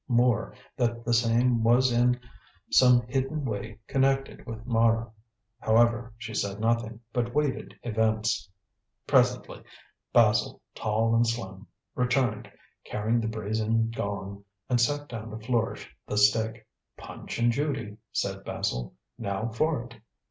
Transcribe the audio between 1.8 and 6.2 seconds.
in some hidden way connected with Mara. However,